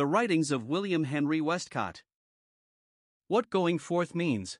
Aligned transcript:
The 0.00 0.06
writings 0.06 0.50
of 0.50 0.64
William 0.64 1.04
Henry 1.04 1.42
Westcott. 1.42 2.04
What 3.28 3.50
going 3.50 3.78
forth 3.78 4.14
means. 4.14 4.58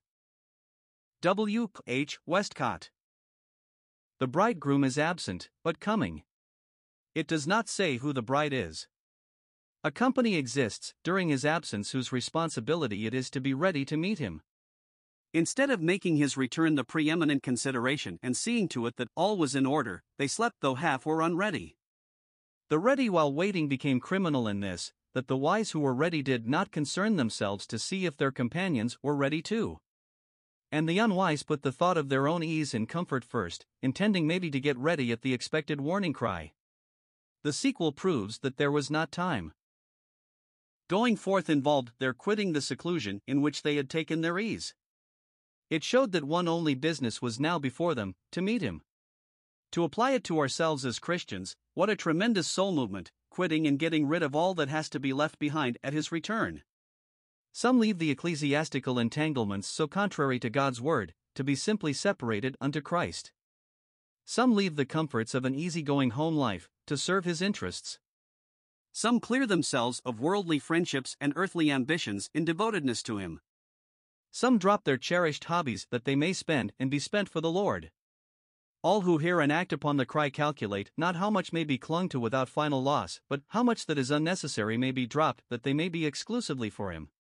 W. 1.22 1.70
H. 1.86 2.18
Westcott. 2.26 2.90
The 4.18 4.26
bridegroom 4.26 4.84
is 4.84 4.98
absent, 4.98 5.48
but 5.64 5.80
coming. 5.80 6.24
It 7.14 7.26
does 7.26 7.46
not 7.46 7.70
say 7.70 7.96
who 7.96 8.12
the 8.12 8.20
bride 8.20 8.52
is. 8.52 8.86
A 9.82 9.90
company 9.90 10.34
exists 10.34 10.92
during 11.02 11.30
his 11.30 11.46
absence 11.46 11.92
whose 11.92 12.12
responsibility 12.12 13.06
it 13.06 13.14
is 13.14 13.30
to 13.30 13.40
be 13.40 13.54
ready 13.54 13.86
to 13.86 13.96
meet 13.96 14.18
him. 14.18 14.42
Instead 15.32 15.70
of 15.70 15.80
making 15.80 16.18
his 16.18 16.36
return 16.36 16.74
the 16.74 16.84
preeminent 16.84 17.42
consideration 17.42 18.18
and 18.22 18.36
seeing 18.36 18.68
to 18.68 18.84
it 18.84 18.96
that 18.96 19.08
all 19.16 19.38
was 19.38 19.54
in 19.54 19.64
order, 19.64 20.02
they 20.18 20.26
slept 20.26 20.56
though 20.60 20.74
half 20.74 21.06
were 21.06 21.22
unready. 21.22 21.78
The 22.68 22.78
ready 22.78 23.08
while 23.08 23.32
waiting 23.32 23.68
became 23.68 24.00
criminal 24.00 24.46
in 24.46 24.60
this, 24.60 24.92
that 25.14 25.26
the 25.26 25.36
wise 25.36 25.72
who 25.72 25.80
were 25.80 25.94
ready 25.94 26.22
did 26.22 26.46
not 26.46 26.70
concern 26.70 27.16
themselves 27.16 27.66
to 27.66 27.78
see 27.78 28.06
if 28.06 28.16
their 28.16 28.30
companions 28.30 28.98
were 29.02 29.16
ready 29.16 29.42
too. 29.42 29.78
And 30.72 30.88
the 30.88 30.98
unwise 30.98 31.42
put 31.42 31.62
the 31.62 31.72
thought 31.72 31.96
of 31.96 32.08
their 32.08 32.28
own 32.28 32.42
ease 32.42 32.74
and 32.74 32.88
comfort 32.88 33.24
first, 33.24 33.66
intending 33.82 34.26
maybe 34.26 34.50
to 34.50 34.60
get 34.60 34.78
ready 34.78 35.10
at 35.10 35.22
the 35.22 35.34
expected 35.34 35.80
warning 35.80 36.12
cry. 36.12 36.52
The 37.42 37.52
sequel 37.52 37.92
proves 37.92 38.38
that 38.38 38.56
there 38.56 38.70
was 38.70 38.90
not 38.90 39.10
time. 39.10 39.52
Going 40.88 41.16
forth 41.16 41.50
involved 41.50 41.92
their 41.98 42.12
quitting 42.12 42.52
the 42.52 42.60
seclusion 42.60 43.20
in 43.26 43.40
which 43.40 43.62
they 43.62 43.76
had 43.76 43.88
taken 43.88 44.20
their 44.20 44.38
ease. 44.38 44.74
It 45.70 45.84
showed 45.84 46.12
that 46.12 46.24
one 46.24 46.48
only 46.48 46.74
business 46.74 47.22
was 47.22 47.40
now 47.40 47.58
before 47.58 47.94
them 47.94 48.14
to 48.32 48.42
meet 48.42 48.60
him. 48.60 48.82
To 49.72 49.84
apply 49.84 50.12
it 50.12 50.24
to 50.24 50.38
ourselves 50.38 50.84
as 50.84 50.98
Christians, 50.98 51.56
what 51.74 51.88
a 51.88 51.96
tremendous 51.96 52.48
soul 52.48 52.72
movement, 52.72 53.12
quitting 53.30 53.66
and 53.66 53.78
getting 53.78 54.06
rid 54.06 54.22
of 54.22 54.34
all 54.34 54.52
that 54.54 54.68
has 54.68 54.88
to 54.90 55.00
be 55.00 55.12
left 55.12 55.38
behind 55.38 55.78
at 55.82 55.92
his 55.92 56.12
return. 56.12 56.62
Some 57.52 57.78
leave 57.80 57.98
the 57.98 58.10
ecclesiastical 58.10 58.98
entanglements 58.98 59.68
so 59.68 59.86
contrary 59.86 60.38
to 60.40 60.50
God's 60.50 60.80
word, 60.80 61.14
to 61.34 61.42
be 61.42 61.54
simply 61.54 61.92
separated 61.92 62.56
unto 62.60 62.80
Christ. 62.80 63.32
Some 64.24 64.54
leave 64.54 64.76
the 64.76 64.84
comforts 64.84 65.34
of 65.34 65.44
an 65.44 65.54
easy-going 65.54 66.10
home 66.10 66.36
life, 66.36 66.68
to 66.86 66.96
serve 66.96 67.24
his 67.24 67.40
interests. 67.40 67.98
Some 68.92 69.20
clear 69.20 69.46
themselves 69.46 70.02
of 70.04 70.20
worldly 70.20 70.58
friendships 70.58 71.16
and 71.20 71.32
earthly 71.36 71.70
ambitions 71.70 72.28
in 72.34 72.44
devotedness 72.44 73.02
to 73.04 73.18
Him. 73.18 73.40
Some 74.32 74.58
drop 74.58 74.84
their 74.84 74.96
cherished 74.96 75.44
hobbies 75.44 75.86
that 75.90 76.04
they 76.04 76.16
may 76.16 76.32
spend 76.32 76.72
and 76.78 76.90
be 76.90 76.98
spent 76.98 77.28
for 77.28 77.40
the 77.40 77.50
Lord. 77.50 77.90
All 78.82 79.02
who 79.02 79.18
hear 79.18 79.42
and 79.42 79.52
act 79.52 79.74
upon 79.74 79.98
the 79.98 80.06
cry 80.06 80.30
calculate 80.30 80.90
not 80.96 81.16
how 81.16 81.28
much 81.28 81.52
may 81.52 81.64
be 81.64 81.76
clung 81.76 82.08
to 82.08 82.18
without 82.18 82.48
final 82.48 82.82
loss, 82.82 83.20
but 83.28 83.42
how 83.48 83.62
much 83.62 83.84
that 83.84 83.98
is 83.98 84.10
unnecessary 84.10 84.78
may 84.78 84.90
be 84.90 85.06
dropped 85.06 85.42
that 85.50 85.64
they 85.64 85.74
may 85.74 85.90
be 85.90 86.06
exclusively 86.06 86.70
for 86.70 86.90
Him. 86.90 87.10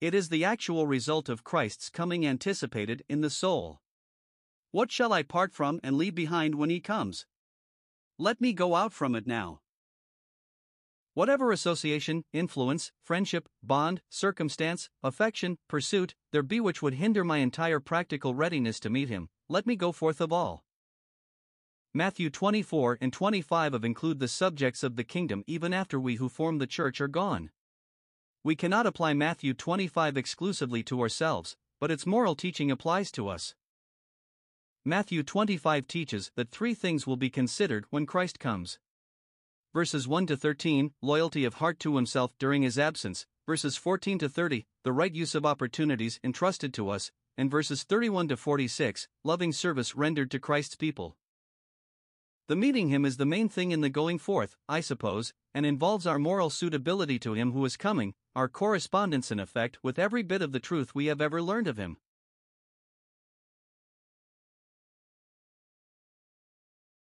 It 0.00 0.14
is 0.14 0.30
the 0.30 0.42
actual 0.42 0.86
result 0.86 1.28
of 1.28 1.44
Christ's 1.44 1.90
coming 1.90 2.26
anticipated 2.26 3.04
in 3.10 3.20
the 3.20 3.28
soul. 3.28 3.82
What 4.70 4.90
shall 4.90 5.12
I 5.12 5.22
part 5.22 5.52
from 5.52 5.80
and 5.84 5.98
leave 5.98 6.14
behind 6.14 6.54
when 6.54 6.70
He 6.70 6.80
comes? 6.80 7.26
Let 8.16 8.40
me 8.40 8.54
go 8.54 8.74
out 8.74 8.94
from 8.94 9.14
it 9.14 9.26
now. 9.26 9.60
Whatever 11.12 11.52
association, 11.52 12.24
influence, 12.32 12.90
friendship, 13.02 13.50
bond, 13.62 14.00
circumstance, 14.08 14.88
affection, 15.02 15.58
pursuit, 15.68 16.14
there 16.32 16.42
be 16.42 16.58
which 16.58 16.80
would 16.80 16.94
hinder 16.94 17.22
my 17.22 17.38
entire 17.38 17.80
practical 17.80 18.34
readiness 18.34 18.80
to 18.80 18.88
meet 18.88 19.10
him, 19.10 19.28
let 19.46 19.66
me 19.66 19.76
go 19.76 19.92
forth 19.92 20.22
of 20.22 20.32
all. 20.32 20.64
Matthew 21.92 22.30
24 22.30 22.98
and 23.00 23.12
25 23.12 23.74
of 23.74 23.84
include 23.84 24.20
the 24.20 24.28
subjects 24.28 24.84
of 24.84 24.94
the 24.94 25.02
kingdom 25.02 25.42
even 25.48 25.74
after 25.74 25.98
we 25.98 26.14
who 26.16 26.28
form 26.28 26.58
the 26.58 26.66
church 26.68 27.00
are 27.00 27.08
gone. 27.08 27.50
We 28.44 28.54
cannot 28.54 28.86
apply 28.86 29.14
Matthew 29.14 29.54
25 29.54 30.16
exclusively 30.16 30.84
to 30.84 31.00
ourselves, 31.00 31.56
but 31.80 31.90
its 31.90 32.06
moral 32.06 32.36
teaching 32.36 32.70
applies 32.70 33.10
to 33.12 33.26
us. 33.28 33.56
Matthew 34.84 35.24
25 35.24 35.88
teaches 35.88 36.30
that 36.36 36.52
three 36.52 36.74
things 36.74 37.08
will 37.08 37.16
be 37.16 37.28
considered 37.28 37.86
when 37.90 38.06
Christ 38.06 38.38
comes 38.38 38.78
verses 39.74 40.06
1 40.06 40.26
to 40.26 40.36
13, 40.36 40.92
loyalty 41.02 41.44
of 41.44 41.54
heart 41.54 41.80
to 41.80 41.96
himself 41.96 42.32
during 42.38 42.62
his 42.62 42.78
absence, 42.78 43.26
verses 43.46 43.76
14 43.76 44.20
to 44.20 44.28
30, 44.28 44.64
the 44.84 44.92
right 44.92 45.14
use 45.14 45.34
of 45.34 45.44
opportunities 45.44 46.20
entrusted 46.22 46.72
to 46.74 46.88
us, 46.88 47.10
and 47.36 47.50
verses 47.50 47.82
31 47.82 48.28
to 48.28 48.36
46, 48.36 49.08
loving 49.24 49.52
service 49.52 49.96
rendered 49.96 50.30
to 50.30 50.38
Christ's 50.38 50.76
people. 50.76 51.16
The 52.50 52.56
meeting 52.56 52.88
him 52.88 53.04
is 53.04 53.16
the 53.16 53.24
main 53.24 53.48
thing 53.48 53.70
in 53.70 53.80
the 53.80 53.88
going 53.88 54.18
forth, 54.18 54.56
I 54.68 54.80
suppose, 54.80 55.32
and 55.54 55.64
involves 55.64 56.04
our 56.04 56.18
moral 56.18 56.50
suitability 56.50 57.16
to 57.20 57.34
him 57.34 57.52
who 57.52 57.64
is 57.64 57.76
coming, 57.76 58.12
our 58.34 58.48
correspondence 58.48 59.30
in 59.30 59.38
effect 59.38 59.78
with 59.84 60.00
every 60.00 60.24
bit 60.24 60.42
of 60.42 60.50
the 60.50 60.58
truth 60.58 60.92
we 60.92 61.06
have 61.06 61.20
ever 61.20 61.40
learned 61.40 61.68
of 61.68 61.76
him. 61.76 61.98